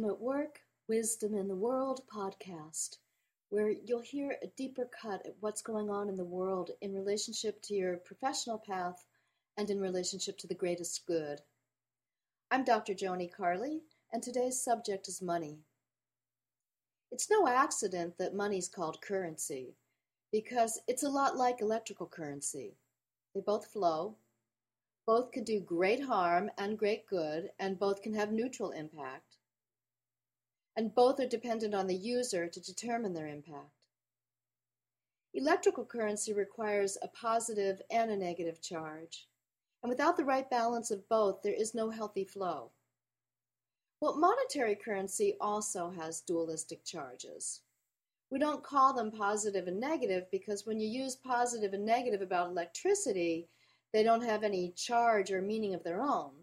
[0.00, 2.96] Wisdom at Work, Wisdom in the World podcast,
[3.50, 7.60] where you'll hear a deeper cut at what's going on in the world in relationship
[7.60, 9.04] to your professional path
[9.58, 11.42] and in relationship to the greatest good.
[12.50, 12.94] I'm Dr.
[12.94, 15.58] Joni Carley, and today's subject is money.
[17.12, 19.74] It's no accident that money's called currency,
[20.32, 22.72] because it's a lot like electrical currency.
[23.34, 24.16] They both flow,
[25.06, 29.29] both can do great harm and great good, and both can have neutral impact.
[30.76, 33.70] And both are dependent on the user to determine their impact.
[35.32, 39.28] Electrical currency requires a positive and a negative charge.
[39.82, 42.70] And without the right balance of both, there is no healthy flow.
[44.00, 47.60] Well, monetary currency also has dualistic charges.
[48.30, 52.50] We don't call them positive and negative because when you use positive and negative about
[52.50, 53.48] electricity,
[53.92, 56.39] they don't have any charge or meaning of their own.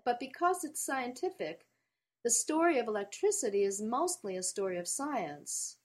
[0.04, 1.66] But because it's scientific,
[2.24, 5.76] the story of electricity is mostly a story of science.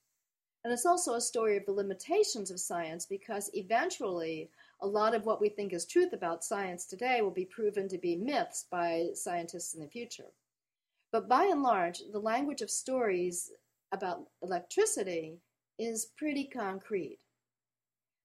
[0.64, 4.50] And it's also a story of the limitations of science because eventually
[4.80, 7.98] a lot of what we think is truth about science today will be proven to
[7.98, 10.32] be myths by scientists in the future.
[11.10, 13.50] But by and large, the language of stories
[13.92, 15.38] about electricity
[15.78, 17.18] is pretty concrete.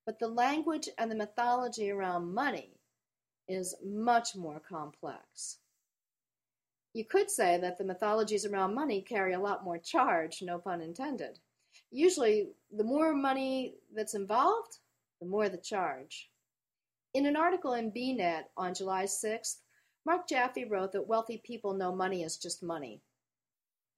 [0.05, 2.71] But the language and the mythology around money
[3.47, 5.59] is much more complex.
[6.93, 10.81] You could say that the mythologies around money carry a lot more charge, no pun
[10.81, 11.39] intended.
[11.89, 14.77] Usually, the more money that's involved,
[15.19, 16.29] the more the charge.
[17.13, 19.57] In an article in BNet on July 6th,
[20.03, 23.03] Mark Jaffe wrote that wealthy people know money is just money.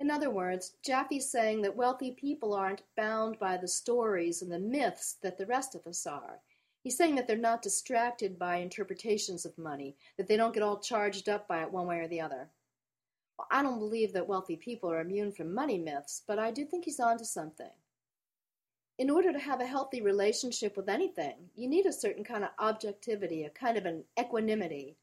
[0.02, 4.60] In other words, Jaffe's saying that wealthy people aren't bound by the stories and the
[4.60, 6.42] myths that the rest of us are.
[6.84, 10.82] He's saying that they're not distracted by interpretations of money, that they don't get all
[10.82, 12.50] charged up by it one way or the other.
[13.38, 16.66] Well, I don't believe that wealthy people are immune from money myths, but I do
[16.66, 17.72] think he's onto something
[18.98, 22.52] in order to have a healthy relationship with anything, you need a certain kind of
[22.60, 24.96] objectivity, a kind of an equanimity.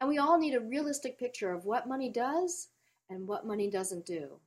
[0.00, 2.68] And we all need a realistic picture of what money does
[3.10, 4.40] and what money doesn't do.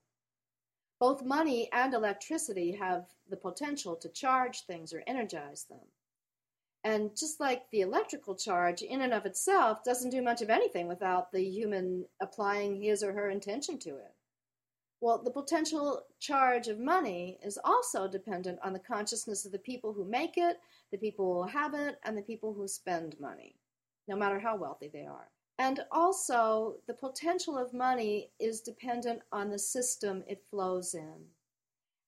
[0.99, 5.85] Both money and electricity have the potential to charge things or energize them.
[6.83, 10.87] And just like the electrical charge, in and of itself, doesn't do much of anything
[10.87, 14.13] without the human applying his or her intention to it.
[14.99, 19.93] Well, the potential charge of money is also dependent on the consciousness of the people
[19.93, 20.57] who make it,
[20.91, 23.55] the people who have it, and the people who spend money,
[24.07, 25.29] no matter how wealthy they are.
[25.59, 31.25] And also, the potential of money is dependent on the system it flows in.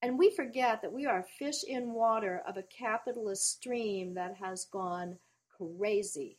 [0.01, 4.65] And we forget that we are fish in water of a capitalist stream that has
[4.65, 5.17] gone
[5.57, 6.37] crazy.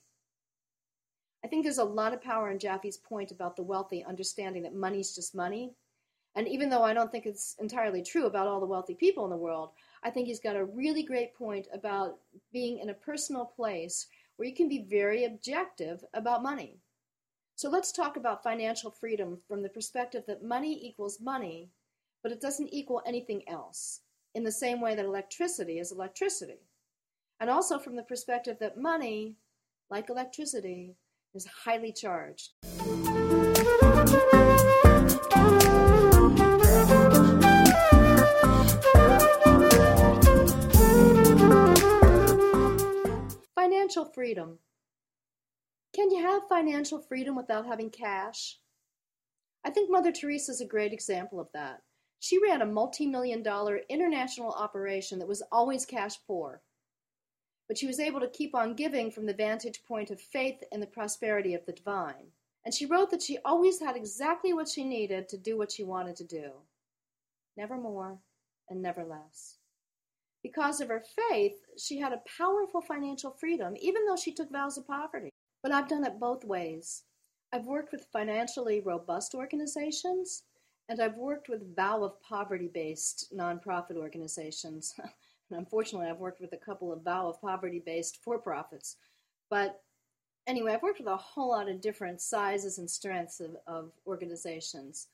[1.44, 4.74] I think there's a lot of power in Jaffe's point about the wealthy understanding that
[4.74, 5.74] money's just money
[6.36, 9.30] and even though I don't think it's entirely true about all the wealthy people in
[9.30, 9.70] the world,
[10.02, 12.18] I think he's got a really great point about
[12.52, 14.06] being in a personal place
[14.36, 16.78] where you can be very objective about money.
[17.56, 21.68] So let's talk about financial freedom from the perspective that money equals money,
[22.22, 24.00] but it doesn't equal anything else.
[24.34, 26.60] in the same way that electricity is electricity.
[27.40, 29.34] And also from the perspective that money,
[29.90, 30.94] like electricity,
[31.34, 32.50] is highly charged.
[43.90, 44.58] Financial freedom.
[45.92, 48.60] Can you have financial freedom without having cash?
[49.64, 51.82] I think Mother Teresa is a great example of that.
[52.20, 56.62] She ran a multi-million dollar international operation that was always cash poor.
[57.66, 60.78] But she was able to keep on giving from the vantage point of faith in
[60.78, 62.28] the prosperity of the divine.
[62.64, 65.82] And she wrote that she always had exactly what she needed to do what she
[65.82, 66.52] wanted to do.
[67.56, 68.20] Never more
[68.68, 69.56] and never less.
[70.42, 74.78] Because of her faith, she had a powerful financial freedom, even though she took vows
[74.78, 75.30] of poverty.
[75.62, 77.02] But I've done it both ways.
[77.52, 80.44] I've worked with financially robust organizations,
[80.88, 84.94] and I've worked with vow of poverty based nonprofit organizations.
[84.98, 88.96] and unfortunately, I've worked with a couple of vow of poverty based for profits.
[89.50, 89.82] But
[90.46, 95.08] anyway, I've worked with a whole lot of different sizes and strengths of, of organizations.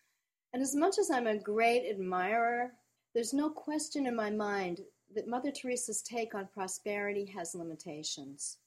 [0.52, 2.72] And as much as I'm a great admirer,
[3.14, 4.80] there's no question in my mind
[5.14, 8.58] that Mother Teresa's take on prosperity has limitations.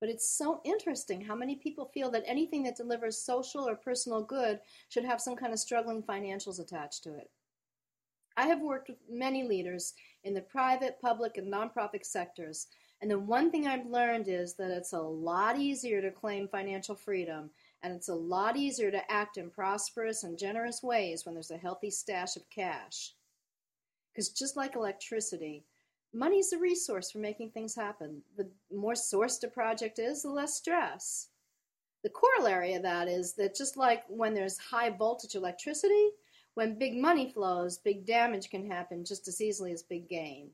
[0.00, 4.22] But it's so interesting how many people feel that anything that delivers social or personal
[4.22, 7.30] good should have some kind of struggling financials attached to it.
[8.36, 12.68] I have worked with many leaders in the private, public, and nonprofit sectors,
[13.00, 16.94] and the one thing I've learned is that it's a lot easier to claim financial
[16.94, 17.50] freedom,
[17.82, 21.56] and it's a lot easier to act in prosperous and generous ways when there's a
[21.56, 23.14] healthy stash of cash.
[24.18, 25.62] Because just like electricity,
[26.12, 28.20] money is a resource for making things happen.
[28.36, 31.28] The more sourced a project is, the less stress.
[32.02, 36.08] The corollary of that is that just like when there's high voltage electricity,
[36.54, 40.50] when big money flows, big damage can happen just as easily as big gain.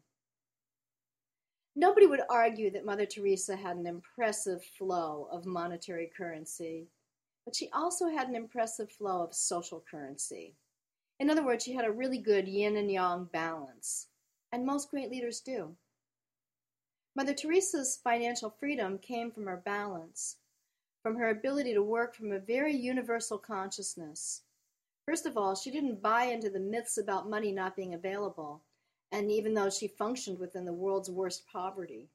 [1.74, 6.88] Nobody would argue that Mother Teresa had an impressive flow of monetary currency,
[7.46, 10.54] but she also had an impressive flow of social currency.
[11.20, 14.08] In other words, she had a really good yin and yang balance,
[14.52, 15.76] and most great leaders do.
[17.16, 20.36] Mother Teresa's financial freedom came from her balance,
[21.02, 24.42] from her ability to work from a very universal consciousness.
[25.06, 28.62] First of all, she didn't buy into the myths about money not being available,
[29.12, 32.08] and even though she functioned within the world's worst poverty.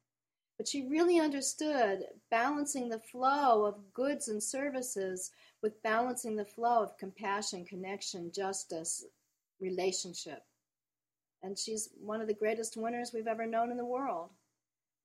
[0.59, 5.31] But she really understood balancing the flow of goods and services
[5.63, 9.06] with balancing the flow of compassion, connection, justice,
[9.61, 10.44] relationship.
[11.41, 14.31] And she's one of the greatest winners we've ever known in the world.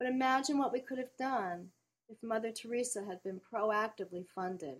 [0.00, 1.68] But imagine what we could have done
[2.08, 4.78] if Mother Teresa had been proactively funded.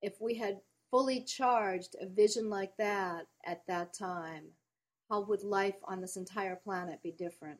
[0.00, 0.60] If we had
[0.92, 4.44] fully charged a vision like that at that time,
[5.10, 7.58] how would life on this entire planet be different?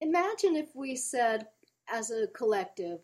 [0.00, 1.48] Imagine if we said,
[1.90, 3.00] as a collective,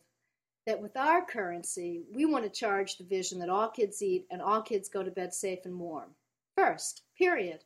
[0.67, 4.41] that with our currency, we want to charge the vision that all kids eat and
[4.41, 6.11] all kids go to bed safe and warm.
[6.56, 7.64] First, period.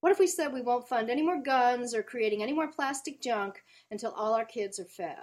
[0.00, 3.20] What if we said we won't fund any more guns or creating any more plastic
[3.20, 5.16] junk until all our kids are fed?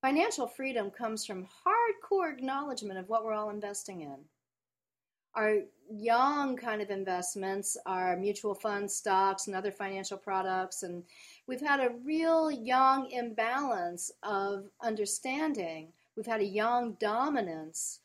[0.00, 4.18] Financial freedom comes from hardcore acknowledgement of what we're all investing in.
[5.34, 11.04] Our yang kind of investments are mutual funds, stocks, and other financial products, and
[11.46, 15.92] we've had a real yang imbalance of understanding.
[16.16, 18.00] We've had a yang dominance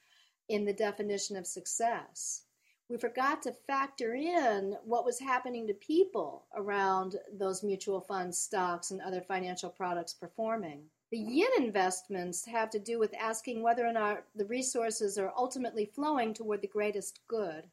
[0.47, 2.43] in the definition of success.
[2.89, 8.89] We forgot to factor in what was happening to people around those mutual funds, stocks,
[8.89, 10.89] and other financial products performing.
[11.11, 15.85] The yin investments have to do with asking whether or not the resources are ultimately
[15.85, 17.63] flowing toward the greatest good.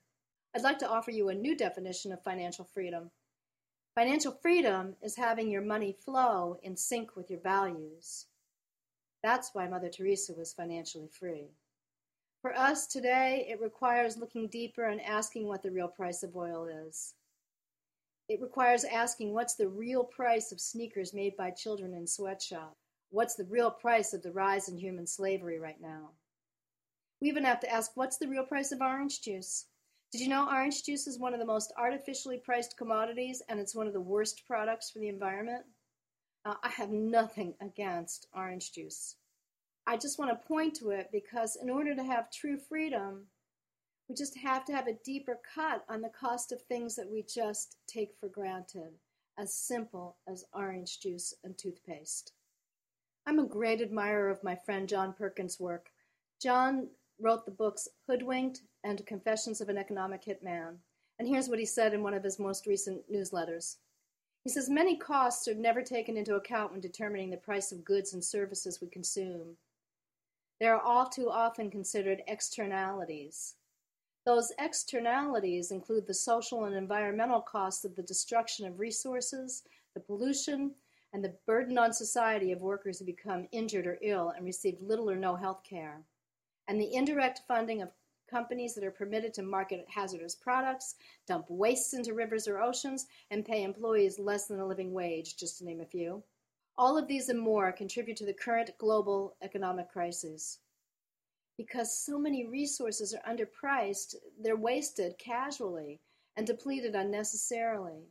[0.54, 3.10] I'd like to offer you a new definition of financial freedom.
[3.94, 8.24] Financial freedom is having your money flow in sync with your values.
[9.22, 11.50] That's why Mother Teresa was financially free.
[12.40, 16.66] For us today, it requires looking deeper and asking what the real price of oil
[16.66, 17.12] is.
[18.30, 22.85] It requires asking what's the real price of sneakers made by children in sweatshops.
[23.10, 26.10] What's the real price of the rise in human slavery right now?
[27.20, 29.66] We even have to ask what's the real price of orange juice?
[30.12, 33.74] Did you know orange juice is one of the most artificially priced commodities and it's
[33.74, 35.64] one of the worst products for the environment?
[36.44, 39.16] Uh, I have nothing against orange juice.
[39.86, 43.26] I just want to point to it because in order to have true freedom,
[44.08, 47.22] we just have to have a deeper cut on the cost of things that we
[47.22, 48.98] just take for granted,
[49.38, 52.32] as simple as orange juice and toothpaste.
[53.28, 55.90] I'm a great admirer of my friend John Perkins' work.
[56.40, 56.88] John
[57.20, 60.76] wrote the books Hoodwinked and Confessions of an Economic Hitman.
[61.18, 63.76] And here's what he said in one of his most recent newsletters.
[64.44, 68.14] He says many costs are never taken into account when determining the price of goods
[68.14, 69.56] and services we consume.
[70.60, 73.56] They are all too often considered externalities.
[74.24, 79.64] Those externalities include the social and environmental costs of the destruction of resources,
[79.94, 80.76] the pollution,
[81.16, 85.10] and the burden on society of workers who become injured or ill and receive little
[85.10, 86.02] or no health care,
[86.68, 87.88] and the indirect funding of
[88.30, 90.96] companies that are permitted to market hazardous products,
[91.26, 95.56] dump wastes into rivers or oceans, and pay employees less than a living wage, just
[95.56, 96.22] to name a few.
[96.76, 100.58] All of these and more contribute to the current global economic crisis.
[101.56, 105.98] Because so many resources are underpriced, they're wasted casually
[106.36, 108.10] and depleted unnecessarily.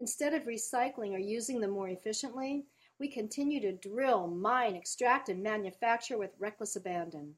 [0.00, 2.66] Instead of recycling or using them more efficiently,
[2.98, 7.34] we continue to drill, mine, extract, and manufacture with reckless abandon.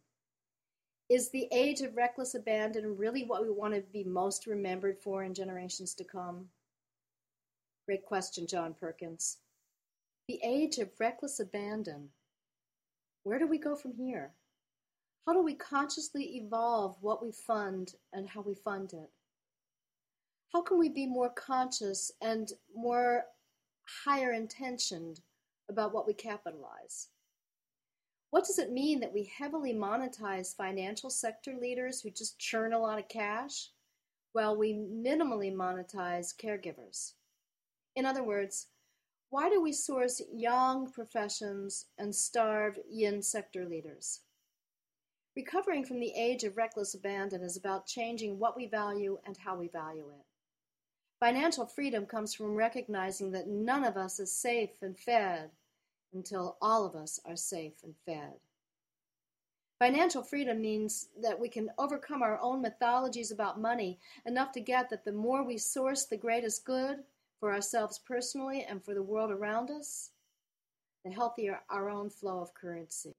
[1.08, 5.24] Is the age of reckless abandon really what we want to be most remembered for
[5.24, 6.48] in generations to come?
[7.86, 9.38] Great question, John Perkins.
[10.28, 12.10] The age of reckless abandon.
[13.22, 14.32] Where do we go from here?
[15.26, 19.10] How do we consciously evolve what we fund and how we fund it?
[20.52, 23.24] How can we be more conscious and more
[24.04, 25.20] higher intentioned
[25.68, 27.08] about what we capitalize?
[28.30, 32.78] What does it mean that we heavily monetize financial sector leaders who just churn a
[32.78, 33.70] lot of cash,
[34.32, 37.12] while we minimally monetize caregivers?
[37.94, 38.68] In other words,
[39.30, 44.20] why do we source yang professions and starve yin sector leaders?
[45.36, 49.56] Recovering from the age of reckless abandon is about changing what we value and how
[49.56, 50.27] we value it.
[51.20, 55.50] Financial freedom comes from recognizing that none of us is safe and fed
[56.14, 58.34] until all of us are safe and fed.
[59.80, 64.90] Financial freedom means that we can overcome our own mythologies about money enough to get
[64.90, 66.98] that the more we source the greatest good
[67.40, 70.10] for ourselves personally and for the world around us,
[71.04, 73.14] the healthier our own flow of currency.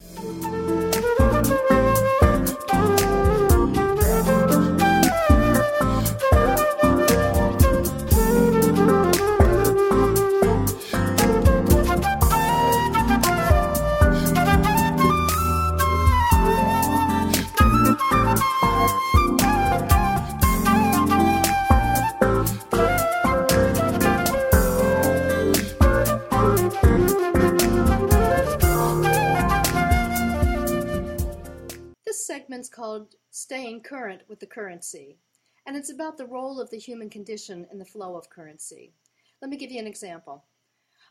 [33.50, 35.18] Staying Current with the Currency,
[35.66, 38.94] and it's about the role of the human condition in the flow of currency.
[39.42, 40.44] Let me give you an example.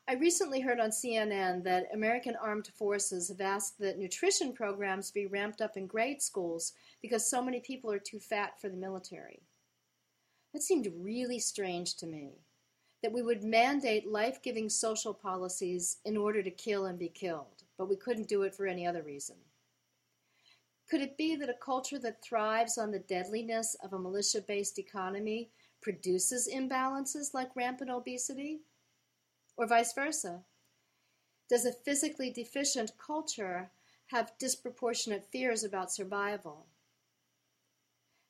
[0.06, 5.26] I recently heard on CNN that American armed forces have asked that nutrition programs be
[5.26, 9.42] ramped up in grade schools because so many people are too fat for the military.
[10.54, 12.34] That seemed really strange to me,
[13.02, 17.64] that we would mandate life giving social policies in order to kill and be killed,
[17.76, 19.34] but we couldn't do it for any other reason.
[20.88, 25.50] Could it be that a culture that thrives on the deadliness of a militia-based economy
[25.82, 28.60] produces imbalances like rampant obesity?
[29.58, 30.40] Or vice versa?
[31.50, 33.70] Does a physically deficient culture
[34.06, 36.66] have disproportionate fears about survival?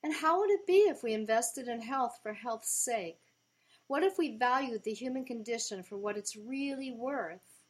[0.02, 3.20] And how would it be if we invested in health for health's sake?
[3.86, 7.62] What if we valued the human condition for what it's really worth?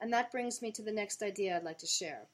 [0.00, 2.28] And that brings me to the next idea I'd like to share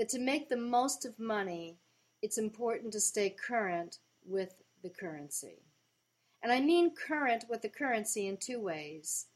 [0.00, 1.76] that to make the most of money,
[2.22, 5.58] it's important to stay current with the currency.
[6.42, 9.26] And I mean current with the currency in two ways.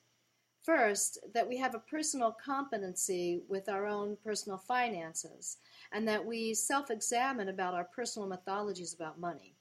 [0.63, 5.59] First, that we have a personal competency with our own personal finances,
[5.93, 9.57] and that we self examine about our personal mythologies about money.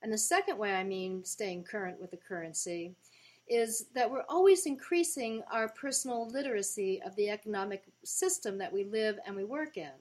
[0.00, 2.94] And the second way I mean staying current with the currency
[3.46, 9.18] is that we're always increasing our personal literacy of the economic system that we live
[9.26, 9.92] and we work in.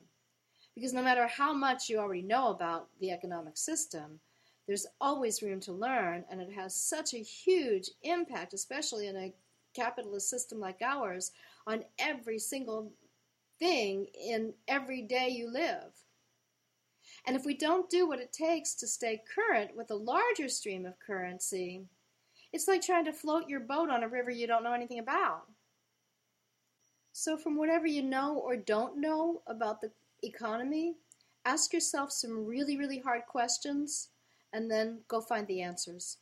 [0.76, 4.20] Because no matter how much you already know about the economic system,
[4.68, 9.34] there's always room to learn, and it has such a huge impact, especially in a
[9.74, 11.32] capitalist system like ours,
[11.66, 12.92] on every single
[13.60, 15.92] thing in every day you live.
[17.26, 20.86] And if we don't do what it takes to stay current with a larger stream
[20.86, 21.82] of currency,
[22.54, 25.44] it's like trying to float your boat on a river you don't know anything about.
[27.12, 29.92] So, from whatever you know or don't know about the
[30.24, 30.96] economy,
[31.46, 34.10] ask yourself some really, really hard questions
[34.54, 36.18] and then go find the answers.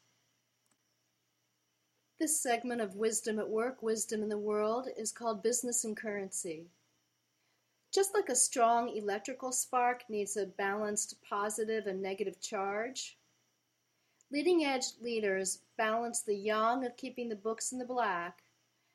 [2.20, 6.68] This segment of Wisdom at Work, Wisdom in the World is called Business and Currency.
[7.94, 13.18] Just like a strong electrical spark needs a balanced positive and negative charge,
[14.30, 18.44] Leading edge leaders balance the yang of keeping the books in the black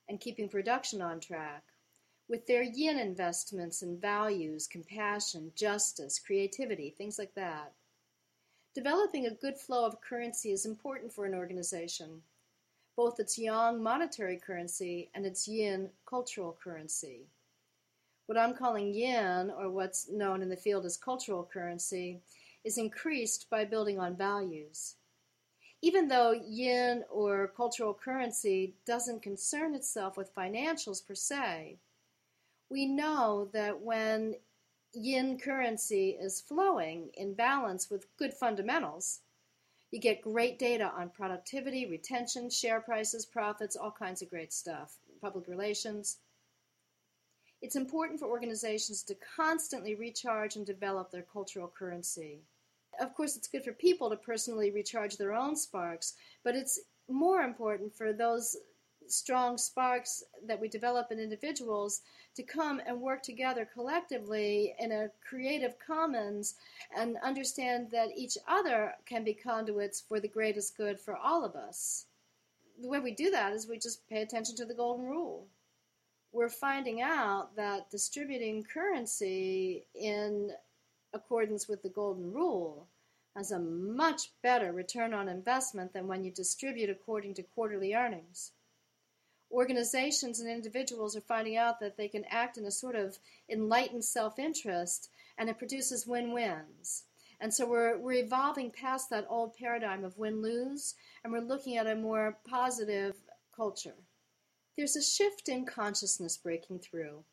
[0.07, 1.72] and keeping production on track
[2.29, 7.73] with their yin investments in values, compassion, justice, creativity, things like that.
[8.75, 12.23] Developing a good flow of currency is important for an organization,
[12.97, 17.27] both its yang monetary currency and its yin cultural currency.
[18.27, 22.21] What I'm calling yin, or what's known in the field as cultural currency,
[22.65, 24.95] is increased by building on values.
[25.83, 31.77] Even though yin or cultural currency doesn't concern itself with financials per se,
[32.73, 34.35] we know that when
[34.95, 39.21] yin currency is flowing in balance with good fundamentals,
[39.91, 44.97] you get great data on productivity, retention, share prices, profits, all kinds of great stuff,
[45.21, 46.17] public relations.
[47.61, 52.41] It's important for organizations to constantly recharge and develop their cultural currency.
[52.99, 57.43] Of course, it's good for people to personally recharge their own sparks, but it's more
[57.43, 58.57] important for those
[59.09, 62.03] strong sparks that we develop in individuals
[62.35, 66.55] to come and work together collectively in a creative commons
[66.97, 71.55] and understand that each other can be conduits for the greatest good for all of
[71.55, 72.07] us.
[72.81, 75.47] The way we do that is we just pay attention to the golden rule.
[76.33, 80.53] We're finding out that distributing currency in
[81.13, 82.89] accordance with the golden rule
[83.37, 88.53] has a much better return on investment than when you distribute according to quarterly earnings
[89.53, 93.19] organizations and individuals are finding out that they can act in a sort of
[93.49, 97.05] enlightened self-interest and it produces win-wins.
[97.41, 101.87] And so we're, we're evolving past that old paradigm of win-lose and we're looking at
[101.87, 103.17] a more positive
[103.55, 103.97] culture.
[104.77, 107.25] There's a shift in consciousness breaking through.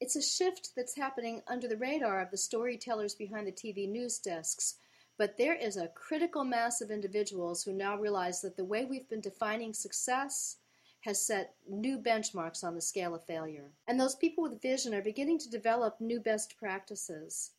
[0.00, 4.18] It's a shift that's happening under the radar of the storytellers behind the TV news
[4.18, 4.76] desks,
[5.16, 9.08] but there is a critical mass of individuals who now realize that the way we've
[9.08, 10.58] been defining success
[11.08, 13.70] has set new benchmarks on the scale of failure.
[13.86, 17.52] And those people with vision are beginning to develop new best practices.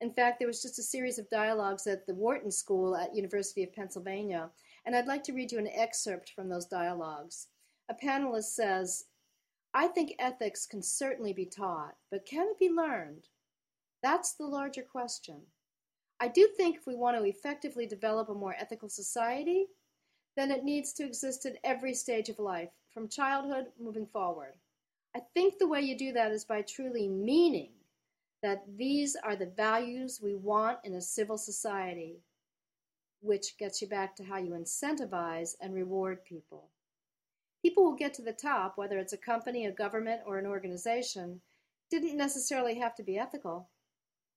[0.00, 3.64] In fact, there was just a series of dialogues at the Wharton School at University
[3.64, 4.48] of Pennsylvania,
[4.86, 7.48] and I'd like to read you an excerpt from those dialogues.
[7.88, 9.06] A panelist says,
[9.74, 13.26] I think ethics can certainly be taught, but can it be learned?
[14.04, 15.40] That's the larger question.
[16.20, 19.66] I do think if we want to effectively develop a more ethical society,
[20.36, 24.54] then it needs to exist at every stage of life, from childhood moving forward.
[25.14, 27.72] I think the way you do that is by truly meaning
[28.42, 32.20] that these are the values we want in a civil society,
[33.20, 36.68] which gets you back to how you incentivize and reward people.
[37.62, 41.40] People will get to the top, whether it's a company, a government, or an organization,
[41.90, 43.70] didn't necessarily have to be ethical.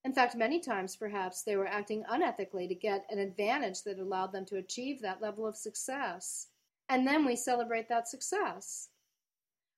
[0.06, 4.32] In fact, many times, perhaps, they were acting unethically to get an advantage that allowed
[4.32, 6.48] them to achieve that level of success.
[6.90, 8.90] And then we celebrate that success.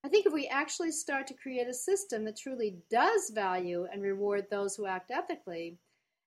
[0.03, 4.01] I think if we actually start to create a system that truly does value and
[4.01, 5.77] reward those who act ethically,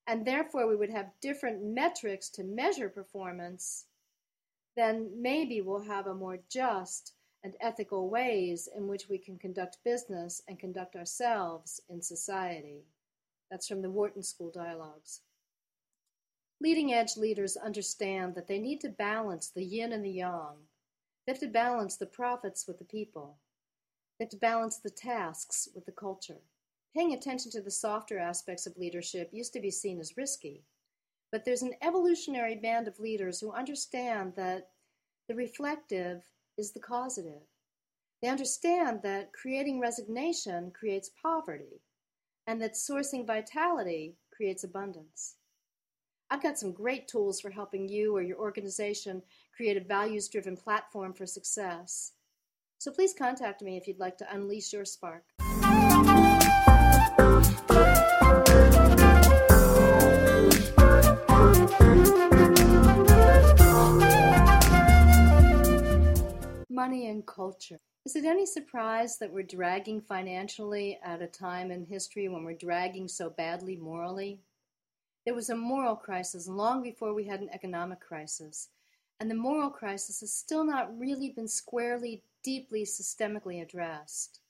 [0.07, 3.87] and therefore we would have different metrics to measure performance,
[4.77, 7.15] then maybe we'll have a more just
[7.45, 12.85] and ethical ways in which we can conduct business and conduct ourselves in society.
[13.51, 15.21] That's from the Wharton School Dialogues.
[16.61, 20.57] Leading edge leaders understand that they need to balance the yin and the yang.
[21.27, 23.39] They have to balance the profits with the people.
[24.19, 26.41] They have to balance the tasks with the culture.
[26.95, 30.65] Paying attention to the softer aspects of leadership used to be seen as risky.
[31.31, 34.69] But there's an evolutionary band of leaders who understand that
[35.29, 36.25] the reflective
[36.59, 37.43] is the causative.
[38.21, 41.81] They understand that creating resignation creates poverty
[42.47, 45.37] and that sourcing vitality creates abundance.
[46.33, 49.23] I've got some great tools for helping you or your organization
[49.55, 52.13] create a values driven platform for success.
[52.79, 55.25] So please contact me if you'd like to unleash your spark.
[66.71, 67.79] Money and culture.
[68.07, 72.55] Is it any surprise that we're dragging financially at a time in history when we're
[72.55, 74.41] dragging so badly morally?
[75.25, 78.71] There was a moral crisis long before we had an economic crisis,
[79.21, 84.41] and the moral crisis has still not really been squarely, deeply, systemically addressed.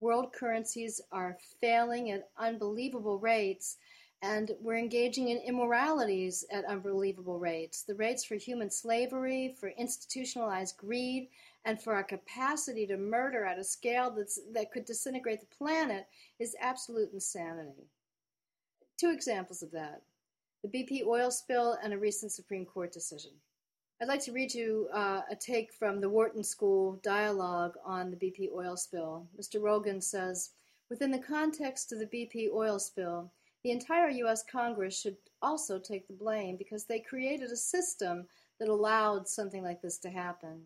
[0.00, 3.76] World currencies are failing at unbelievable rates,
[4.22, 7.82] and we're engaging in immoralities at unbelievable rates.
[7.82, 11.28] The rates for human slavery, for institutionalized greed,
[11.66, 14.10] and for our capacity to murder at a scale
[14.54, 16.06] that could disintegrate the planet
[16.38, 17.90] is absolute insanity.
[18.98, 20.02] Two examples of that
[20.64, 23.30] the BP oil spill and a recent Supreme Court decision.
[24.02, 28.16] I'd like to read you uh, a take from the Wharton School dialogue on the
[28.16, 29.28] BP oil spill.
[29.40, 29.62] Mr.
[29.62, 30.50] Rogan says
[30.90, 33.30] Within the context of the BP oil spill,
[33.62, 34.42] the entire U.S.
[34.42, 38.26] Congress should also take the blame because they created a system
[38.58, 40.62] that allowed something like this to happen.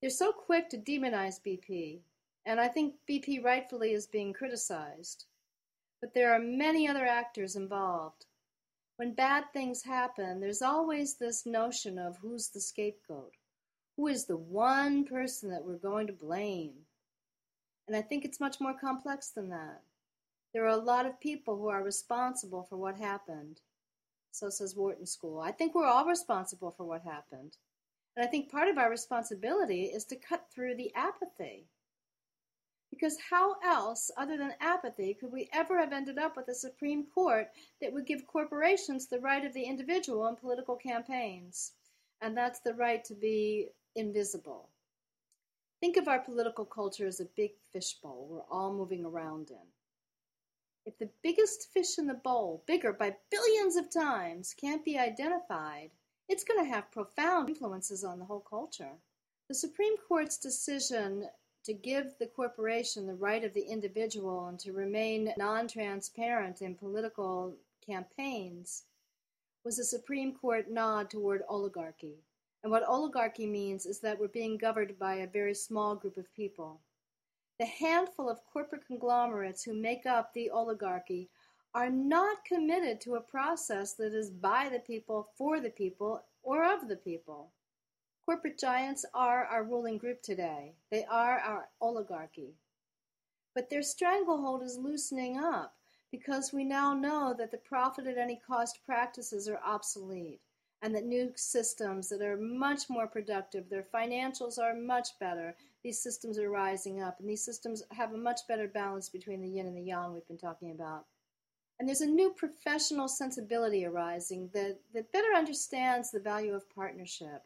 [0.00, 2.00] They're so quick to demonize BP,
[2.46, 5.26] and I think BP rightfully is being criticized.
[6.00, 8.26] But there are many other actors involved
[8.98, 13.36] when bad things happen, there's always this notion of who's the scapegoat.
[13.96, 16.72] Who is the one person that we're going to blame?
[17.86, 19.82] And I think it's much more complex than that.
[20.52, 23.60] There are a lot of people who are responsible for what happened.
[24.32, 25.38] So says Wharton School.
[25.38, 27.56] I think we're all responsible for what happened.
[28.16, 31.68] And I think part of our responsibility is to cut through the apathy.
[32.90, 37.04] Because how else, other than apathy, could we ever have ended up with a Supreme
[37.04, 37.48] Court
[37.80, 41.72] that would give corporations the right of the individual in political campaigns?
[42.20, 44.68] And that's the right to be invisible.
[45.80, 49.66] Think of our political culture as a big fishbowl we're all moving around in.
[50.84, 55.90] If the biggest fish in the bowl, bigger by billions of times, can't be identified,
[56.28, 58.96] it's going to have profound influences on the whole culture.
[59.48, 61.28] The Supreme Court's decision
[61.64, 67.54] to give the corporation the right of the individual and to remain non-transparent in political
[67.84, 68.84] campaigns
[69.64, 72.22] was a Supreme Court nod toward oligarchy.
[72.62, 76.32] And what oligarchy means is that we're being governed by a very small group of
[76.34, 76.80] people.
[77.58, 81.28] The handful of corporate conglomerates who make up the oligarchy
[81.74, 86.64] are not committed to a process that is by the people, for the people, or
[86.64, 87.50] of the people.
[88.28, 90.74] Corporate giants are our ruling group today.
[90.90, 92.58] They are our oligarchy.
[93.54, 95.74] But their stranglehold is loosening up
[96.10, 100.42] because we now know that the profit at any cost practices are obsolete
[100.82, 105.98] and that new systems that are much more productive, their financials are much better, these
[105.98, 109.66] systems are rising up, and these systems have a much better balance between the yin
[109.66, 111.06] and the yang we've been talking about.
[111.78, 117.42] And there's a new professional sensibility arising that, that better understands the value of partnership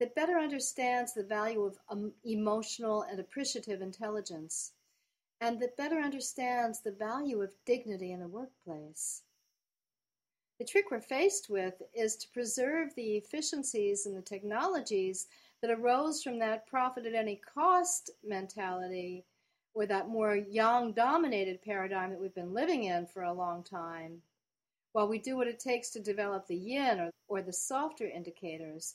[0.00, 4.72] that better understands the value of um, emotional and appreciative intelligence,
[5.40, 9.22] and that better understands the value of dignity in the workplace.
[10.58, 15.26] The trick we're faced with is to preserve the efficiencies and the technologies
[15.60, 19.24] that arose from that profit at any cost mentality
[19.74, 24.22] or that more yang dominated paradigm that we've been living in for a long time,
[24.92, 28.94] while we do what it takes to develop the yin or, or the softer indicators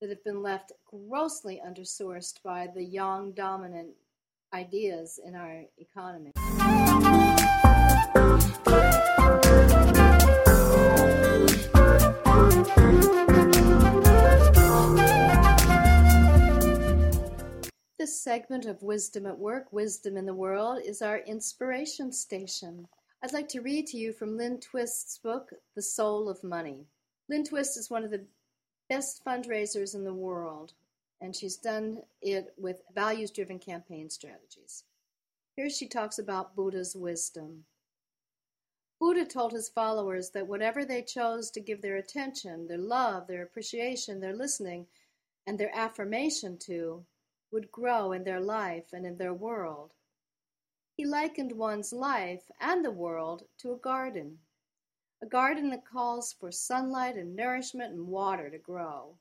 [0.00, 3.90] that have been left grossly undersourced by the yang dominant
[4.54, 6.30] ideas in our economy.
[17.98, 22.86] This segment of Wisdom at Work, Wisdom in the World, is our inspiration station.
[23.22, 26.86] I'd like to read to you from Lynn Twist's book, The Soul of Money.
[27.28, 28.24] Lynn Twist is one of the
[28.88, 30.72] best fundraisers in the world,
[31.20, 34.84] and she's done it with values driven campaign strategies.
[35.56, 37.64] Here she talks about Buddha's wisdom.
[39.00, 43.42] Buddha told his followers that whatever they chose to give their attention, their love, their
[43.42, 44.86] appreciation, their listening,
[45.46, 47.04] and their affirmation to
[47.50, 49.92] would grow in their life and in their world.
[50.96, 54.38] He likened one's life and the world to a garden
[55.28, 59.16] garden that calls for sunlight and nourishment and water to grow.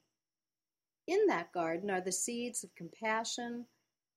[1.08, 3.66] In that garden are the seeds of compassion,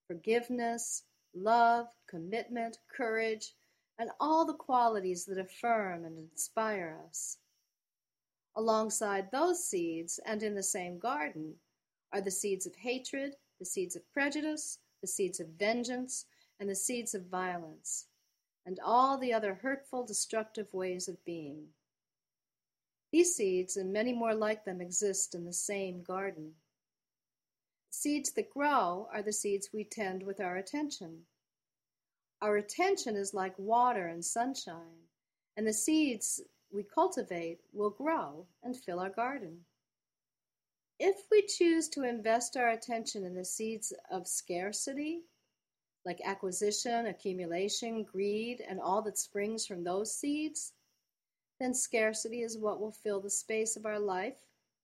[0.07, 3.55] forgiveness, love, commitment, courage,
[3.99, 7.39] and all the qualities that affirm and inspire us.
[8.57, 11.55] Alongside those seeds, and in the same garden,
[12.13, 16.27] are the seeds of hatred, the seeds of prejudice, the seeds of vengeance,
[16.59, 18.07] and the seeds of violence
[18.67, 21.67] and all the other hurtful, destructive ways of being.
[23.13, 26.53] These seeds and many more like them exist in the same garden.
[27.91, 31.27] Seeds that grow are the seeds we tend with our attention.
[32.41, 35.09] Our attention is like water and sunshine,
[35.57, 36.41] and the seeds
[36.73, 39.59] we cultivate will grow and fill our garden.
[41.01, 45.23] If we choose to invest our attention in the seeds of scarcity,
[46.05, 50.73] like acquisition, accumulation, greed, and all that springs from those seeds,
[51.61, 54.39] then scarcity is what will fill the space of our life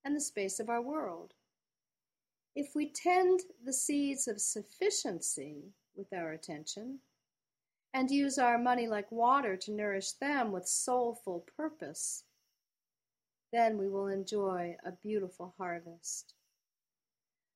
[0.04, 1.34] and the space of our world.
[2.54, 7.00] If we tend the seeds of sufficiency with our attention,
[7.94, 12.24] and use our money like water to nourish them with soulful purpose,
[13.52, 16.34] Then we will enjoy a beautiful harvest.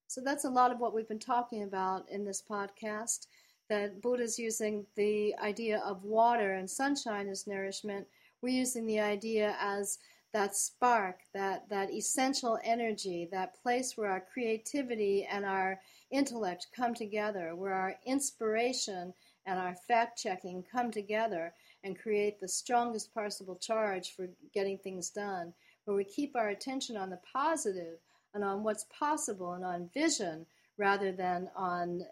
[0.06, 3.26] So that's a lot of what we've been talking about in this podcast.
[3.68, 8.06] That Buddha's using the idea of water and sunshine as nourishment.
[8.42, 9.98] We're using the idea as
[10.32, 16.94] that spark, that, that essential energy, that place where our creativity and our intellect come
[16.94, 19.12] together, where our inspiration
[19.46, 25.10] and our fact checking come together and create the strongest possible charge for getting things
[25.10, 25.52] done,
[25.84, 27.98] where we keep our attention on the positive
[28.32, 30.46] and on what's possible and on vision
[30.78, 32.06] rather than on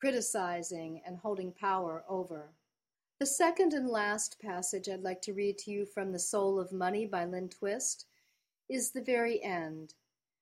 [0.00, 2.48] criticizing and holding power over.
[3.20, 6.72] The second and last passage I'd like to read to you from The Soul of
[6.72, 8.06] Money by Lynn Twist
[8.66, 9.92] is the very end,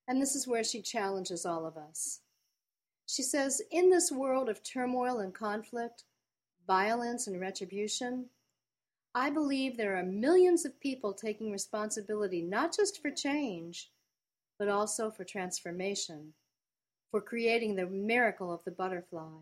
[0.06, 2.20] and this is where she challenges all of us.
[3.04, 6.04] She says, In this world of turmoil and conflict,
[6.68, 8.26] violence and retribution,
[9.12, 13.90] I believe there are millions of people taking responsibility not just for change,
[14.56, 16.32] but also for transformation,
[17.10, 19.40] for creating the miracle of the butterfly.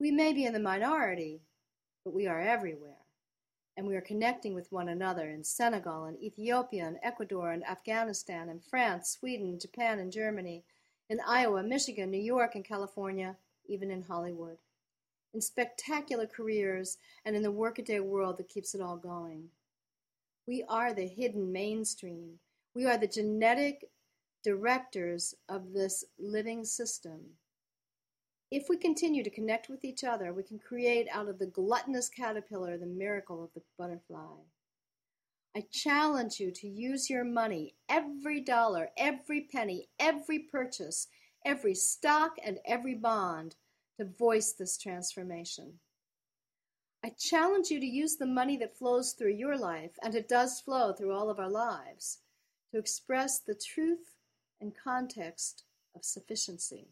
[0.00, 1.42] We may be in the minority,
[2.04, 2.96] but we are everywhere.
[3.76, 8.48] And we are connecting with one another in Senegal and Ethiopia and Ecuador and Afghanistan
[8.48, 10.64] and France, Sweden, Japan and Germany,
[11.08, 13.36] in Iowa, Michigan, New York and California,
[13.66, 14.58] even in Hollywood.
[15.32, 19.48] In spectacular careers and in the workaday world that keeps it all going.
[20.46, 22.38] We are the hidden mainstream.
[22.74, 23.90] We are the genetic
[24.42, 27.20] directors of this living system.
[28.50, 32.08] If we continue to connect with each other, we can create out of the gluttonous
[32.08, 34.42] caterpillar the miracle of the butterfly.
[35.54, 41.06] I challenge you to use your money, every dollar, every penny, every purchase,
[41.44, 43.54] every stock, and every bond,
[43.98, 45.74] to voice this transformation.
[47.04, 50.60] I challenge you to use the money that flows through your life, and it does
[50.60, 52.18] flow through all of our lives,
[52.72, 54.16] to express the truth
[54.60, 56.88] and context of sufficiency.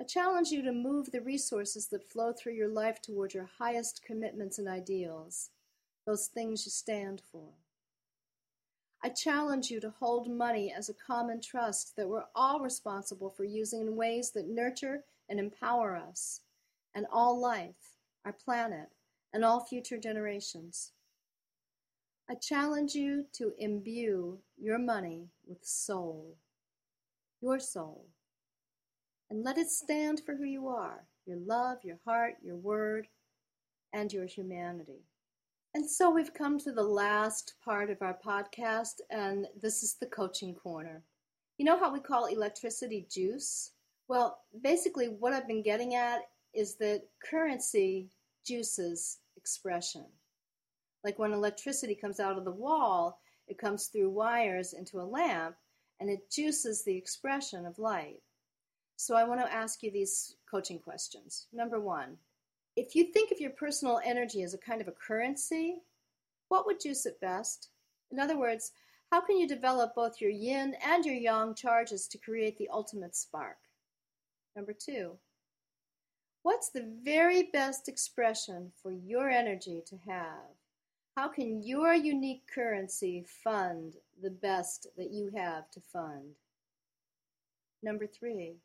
[0.00, 4.02] I challenge you to move the resources that flow through your life toward your highest
[4.02, 5.50] commitments and ideals,
[6.06, 7.50] those things you stand for.
[9.04, 13.44] I challenge you to hold money as a common trust that we're all responsible for
[13.44, 16.40] using in ways that nurture and empower us,
[16.94, 18.88] and all life, our planet,
[19.34, 20.92] and all future generations.
[22.26, 26.38] I challenge you to imbue your money with soul,
[27.42, 28.06] your soul
[29.30, 33.06] and let it stand for who you are your love, your heart, your word,
[33.92, 35.04] and your humanity.
[35.74, 40.06] And so we've come to the last part of our podcast, and this is the
[40.06, 41.04] coaching corner.
[41.58, 43.72] You know how we call electricity juice?
[44.08, 48.08] Well, basically, what I've been getting at is that currency
[48.44, 50.06] juices expression.
[51.04, 55.54] Like when electricity comes out of the wall, it comes through wires into a lamp,
[56.00, 58.20] and it juices the expression of light.
[59.00, 61.46] So I want to ask you these coaching questions.
[61.54, 62.18] Number one,
[62.76, 65.78] if you think of your personal energy as a kind of a currency,
[66.48, 67.70] what would juice it best?
[68.10, 68.72] In other words,
[69.10, 73.16] how can you develop both your yin and your yang charges to create the ultimate
[73.16, 73.56] spark?
[74.54, 75.12] Number two,
[76.42, 80.52] what's the very best expression for your energy to have?
[81.16, 86.34] How can your unique currency fund the best that you have to fund?
[87.82, 88.56] Number three,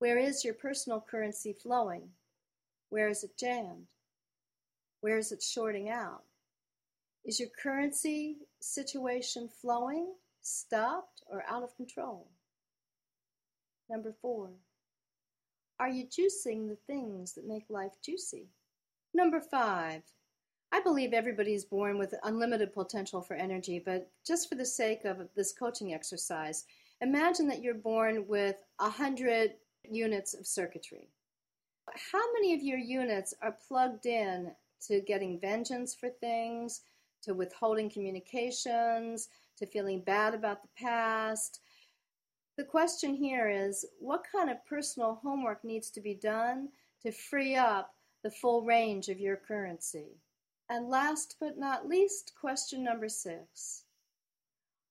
[0.00, 2.08] where is your personal currency flowing?
[2.88, 3.86] Where is it jammed?
[5.02, 6.22] Where is it shorting out?
[7.24, 12.28] Is your currency situation flowing, stopped, or out of control?
[13.90, 14.48] Number four,
[15.78, 18.48] are you juicing the things that make life juicy?
[19.12, 20.02] Number five,
[20.72, 25.04] I believe everybody is born with unlimited potential for energy, but just for the sake
[25.04, 26.64] of this coaching exercise,
[27.02, 29.56] imagine that you're born with a hundred
[29.88, 31.08] units of circuitry.
[32.12, 34.52] How many of your units are plugged in
[34.86, 36.82] to getting vengeance for things,
[37.22, 41.60] to withholding communications, to feeling bad about the past?
[42.56, 46.68] The question here is what kind of personal homework needs to be done
[47.02, 50.20] to free up the full range of your currency?
[50.68, 53.84] And last but not least, question number six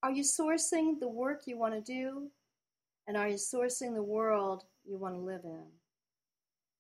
[0.04, 2.30] Are you sourcing the work you want to do?
[3.08, 5.66] And are you sourcing the world you want to live in.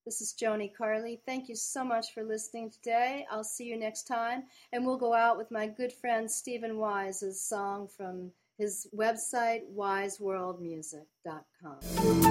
[0.05, 1.21] This is Joni Carley.
[1.25, 3.25] Thank you so much for listening today.
[3.29, 7.41] I'll see you next time, and we'll go out with my good friend Stephen Wise's
[7.41, 12.28] song from his website, wiseworldmusic.com.